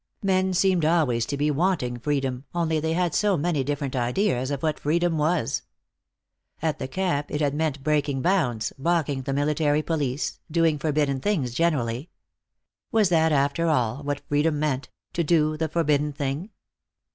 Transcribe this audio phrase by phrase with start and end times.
[0.23, 4.63] Men seemed always to be wanting freedom, only they had so many different ideas of
[4.63, 5.61] what freedom was.
[6.59, 11.53] At the camp it had meant breaking bounds, balking the Military Police, doing forbidden things
[11.53, 12.09] generally.
[12.91, 16.49] Was that, after all, what freedom meant, to do the forbidden thing?